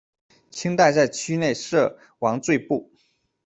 [0.49, 2.91] 清代在区内设王赘步。